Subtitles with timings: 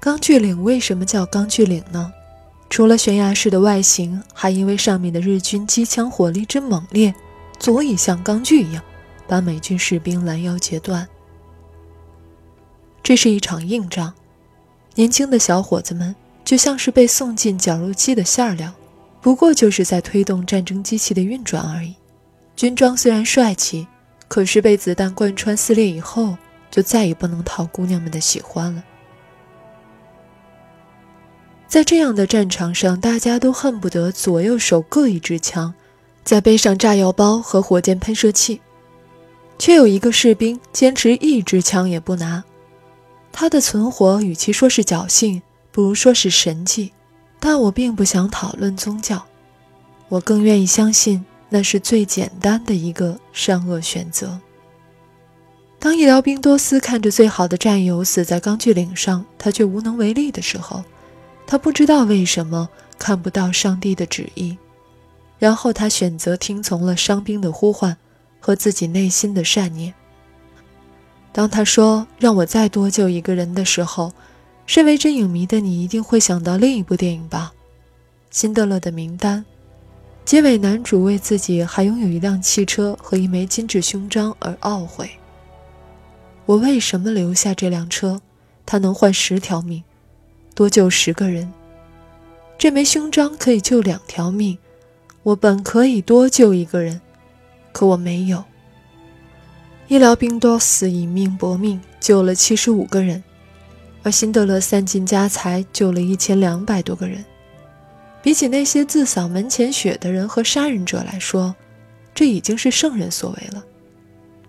[0.00, 2.10] 钢锯岭为什么叫钢锯岭呢？
[2.70, 7.14] 除了悬崖式的外形，还因为上面的日军机枪火力之猛烈，
[7.58, 8.82] 足以像钢锯一样，
[9.28, 11.06] 把美军士兵拦腰截断。
[13.02, 14.14] 这是一场硬仗，
[14.94, 18.72] 年轻的小伙子们就像是被送进绞肉机的馅料，
[19.20, 21.94] 不过就是在推动战争机器的运转而已。
[22.56, 23.86] 军装虽然帅气，
[24.28, 26.38] 可是被子弹贯穿撕裂以后，
[26.70, 28.82] 就再也不能讨姑娘们的喜欢了。
[31.70, 35.72] 在这样的战场上，大家都恨不得左右手各一支枪，
[36.24, 38.60] 再背上炸药包和火箭喷射器，
[39.56, 42.42] 却有一个士兵坚持一支枪也不拿。
[43.30, 46.90] 他的存活，与其说是侥幸，不如说是神迹。
[47.38, 49.24] 但我并不想讨论宗教，
[50.08, 54.40] 我更愿意相信那是最简单的一个善恶选择。
[55.78, 60.82] 当医疗兵多斯看着最好的战友死在钢锯岭上，他却无能为力的时候。
[61.50, 64.56] 他不知道为什么看不到上帝的旨意，
[65.36, 67.96] 然后他选择听从了伤兵的呼唤
[68.38, 69.92] 和自己内心的善念。
[71.32, 74.12] 当他说“让我再多救一个人”的时候，
[74.64, 77.52] 身为真影迷的你一定会想到另一部电影吧，
[78.30, 79.40] 《辛德勒的名单》。
[80.24, 85.10] 结尾男主为自己还拥有一辆汽车和一枚金质胸章而懊悔。
[86.46, 88.22] 我为什么留下这辆车？
[88.64, 89.82] 它能换十条命。
[90.54, 91.52] 多救十个人，
[92.58, 94.58] 这枚胸章可以救两条命。
[95.22, 97.00] 我本可以多救一个人，
[97.72, 98.42] 可我没有。
[99.88, 103.22] 医疗兵多斯以命搏命救了七十五个人，
[104.02, 107.24] 而辛德勒散尽家财救了一千两百多个人。
[108.22, 111.54] 比起那些自扫门前雪的人和杀人者来说，
[112.14, 113.64] 这已经是圣人所为了。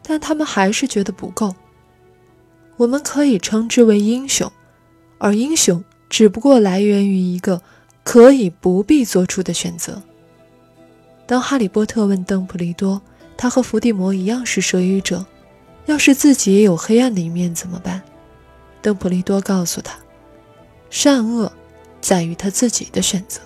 [0.04, 1.56] 但他们还是觉得不够。
[2.78, 4.52] 我们可以称之为英雄，
[5.18, 5.84] 而英雄。
[6.12, 7.62] 只不过来源于一个
[8.04, 10.04] 可以不必做出的选择。
[11.26, 13.02] 当哈利波特问邓布利多，
[13.38, 15.26] 他和伏地魔一样是蛇语者，
[15.86, 18.02] 要是自己也有黑暗的一面怎么办？
[18.82, 19.98] 邓布利多告诉他，
[20.90, 21.50] 善恶
[22.02, 23.40] 在于他自己的选择。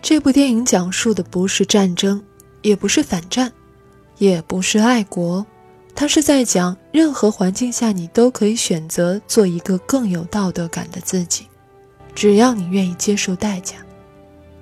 [0.00, 2.24] 这部电影讲述的不是战争，
[2.62, 3.52] 也不是反战，
[4.16, 5.44] 也不是爱国。
[5.98, 11.48] 他是在讲，任何环境下你都可以选择做一个更有道德感的自己，
[12.14, 13.78] 只要你愿意接受代价。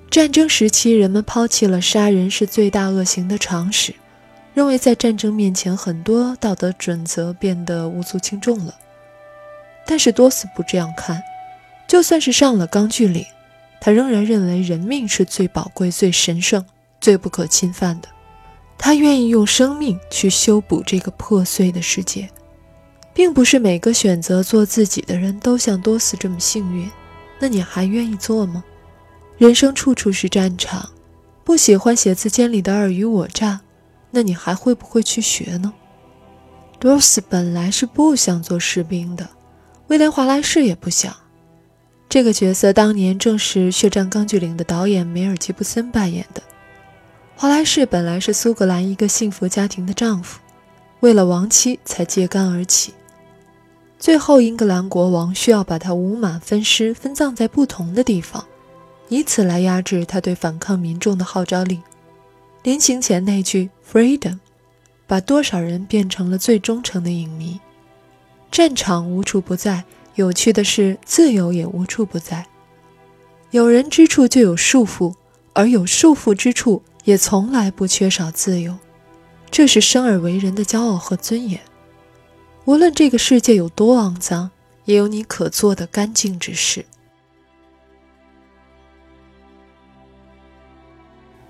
[0.09, 3.93] 战争时期，人们抛弃了杀人是罪大恶行的常识，
[4.55, 8.73] 认为在战争面前，很多道德准则变得无足轻重了。
[9.85, 11.21] 但是多斯不这样看，
[11.87, 13.23] 就算是上了钢锯岭，
[13.79, 16.65] 他仍然认为人命是最宝贵、最神圣、
[16.99, 18.07] 最不可侵犯的。
[18.77, 22.29] 他愿意用生命去修补这个破碎的世界，
[23.13, 26.89] 并不是每个选择做自己的人都像多斯这么幸运。
[27.39, 28.63] 那你还愿意做吗？
[29.37, 30.89] 人生处处是战场，
[31.43, 33.61] 不喜欢写字间里的尔虞我诈，
[34.11, 35.73] 那你还会不会去学呢？
[36.79, 39.27] 多斯本来是不想做士兵的，
[39.87, 41.15] 威廉·华莱士也不想。
[42.09, 46.41] 这个角色当年正是《血战钢锯岭》的导演梅尔吉布森扮演的。
[47.39, 50.39] 华莱士本来是苏格兰一个幸福家庭的丈夫，
[51.01, 52.95] 为了亡妻才揭竿而起。
[53.99, 58.43] 最后，英格兰国王需要把他五马分尸，分葬在不同的地方，
[59.07, 61.79] 以此来压制他对反抗民众的号召力。
[62.63, 64.39] 临行前那句 “freedom”，
[65.05, 67.59] 把多少人变成了最忠诚的影迷。
[68.49, 69.83] 战场无处不在，
[70.15, 72.47] 有趣的是，自由也无处不在。
[73.51, 75.13] 有人之处就有束缚，
[75.53, 76.81] 而有束缚之处。
[77.07, 78.75] 也从来不缺少自由，
[79.49, 81.61] 这是生而为人的骄傲和尊严。
[82.65, 84.51] 无论这个世界有多肮脏，
[84.83, 86.83] 也有你可做的干净之事。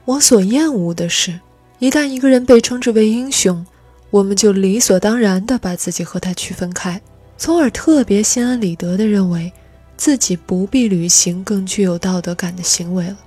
[0.06, 1.40] 我所厌恶的是，
[1.80, 3.66] 一旦一个人被称之为英雄，
[4.12, 7.02] 我们就理所当然地把自己和他区分开，
[7.36, 9.52] 从而特别心安理得地认为
[9.98, 13.18] 自己不必履行更具有道德感的行为了。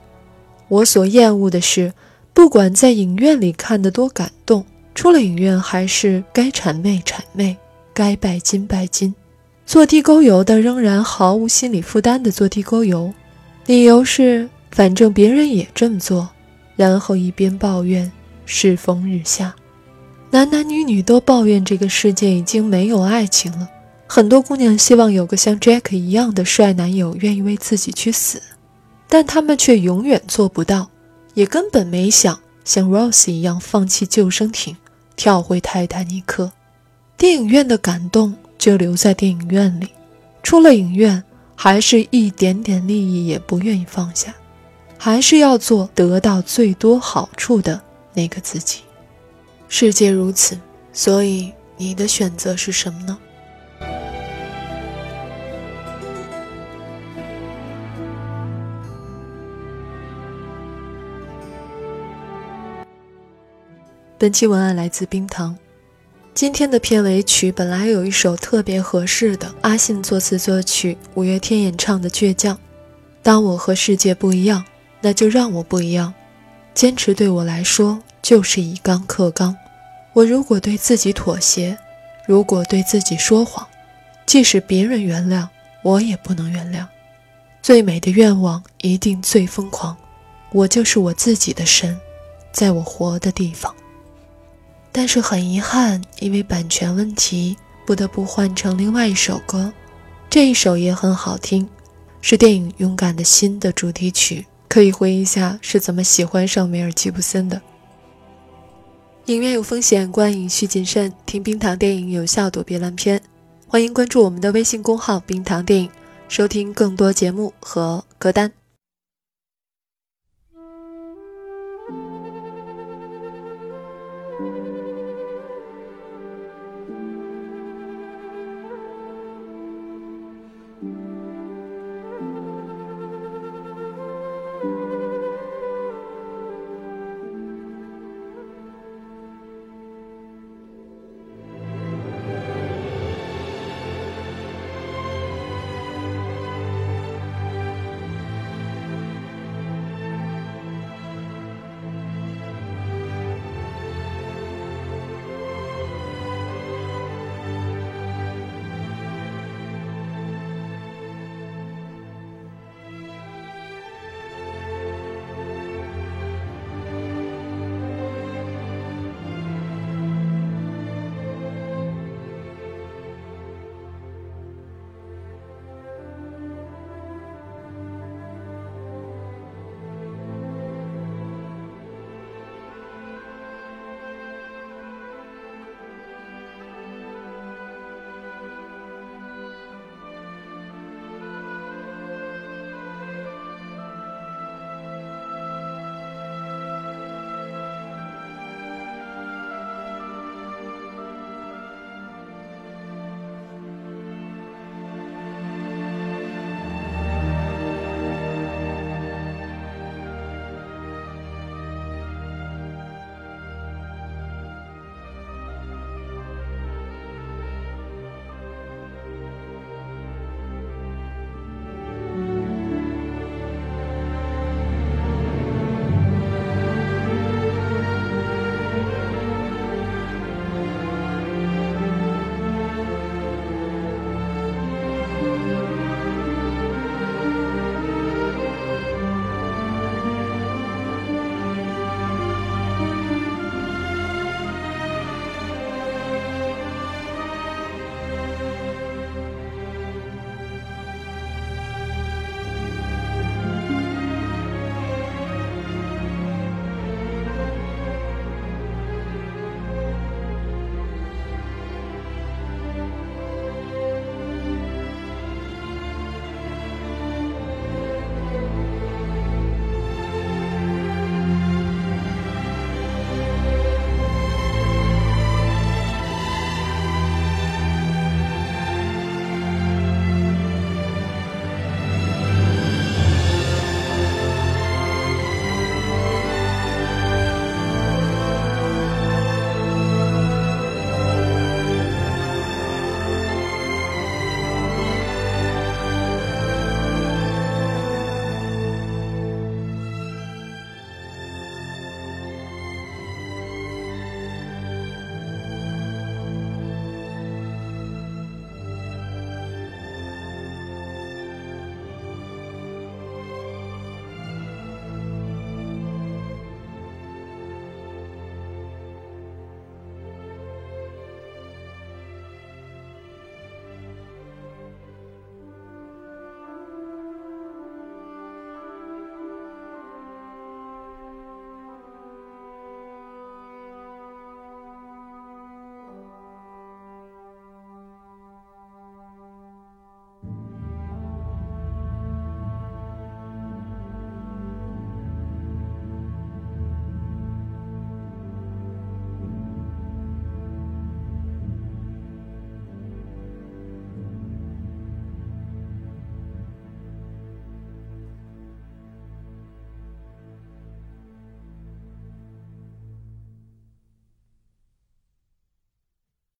[0.68, 1.92] 我所厌恶的是。
[2.32, 7.56] 不管在影院里看得多感动，出了影院还是该谄媚谄媚，
[7.92, 9.14] 该拜金拜金，
[9.66, 13.12] 做地沟油的仍然毫无心理负担的做地沟油，
[13.66, 16.28] 理由是反正别人也这么做，
[16.76, 18.10] 然后一边抱怨
[18.46, 19.54] 世风日下，
[20.30, 23.68] 男男女女都抱怨这个世界已经没有爱情了，
[24.06, 28.40] 很多姑娘希望有个像 Jack 一样的帅男友愿意为自己去死，
[29.08, 30.88] 但他们却永远做不到。
[31.40, 34.76] 也根本没想像 Rose 一样放弃救生艇，
[35.16, 36.52] 跳回泰坦尼克。
[37.16, 39.88] 电影院的感动就留在电影院里，
[40.42, 41.24] 出了影院
[41.56, 44.34] 还是一点点利益也不愿意放下，
[44.98, 47.80] 还是要做得到最多好处的
[48.12, 48.80] 那个自己。
[49.66, 50.58] 世界如此，
[50.92, 53.18] 所以你的选择是什么呢？
[64.20, 65.56] 本期文案来自冰糖。
[66.34, 72.54] 今天的片尾曲本来有一首特别合适的，阿信作词作曲，五月天演唱的《倔强》。
[73.22, 74.62] 当我和世界不一样，
[75.00, 76.12] 那就让我不一样。
[76.74, 79.56] 坚持对我来说就是以刚克刚。
[80.12, 81.78] 我如果对自己妥协，
[82.26, 83.66] 如果对自己说谎，
[84.26, 85.48] 即使别人原谅，
[85.82, 86.84] 我也不能原谅。
[87.62, 89.96] 最美的愿望一定最疯狂。
[90.52, 91.98] 我就是我自己的神，
[92.52, 93.74] 在我活的地方。
[94.92, 97.56] 但是很遗憾，因为版权问题，
[97.86, 99.72] 不得不换成另外一首歌。
[100.28, 101.68] 这一首也很好听，
[102.20, 104.46] 是电影《勇敢的心》的主题曲。
[104.68, 107.60] 可以回忆一下是怎么喜欢上梅尔吉布森的。
[109.26, 111.12] 影院有风险，观影需谨慎。
[111.26, 113.20] 听冰糖电影有效躲避烂片。
[113.66, 115.90] 欢迎关注我们的微信公号“冰糖电影”，
[116.28, 118.59] 收听更多节目和歌单。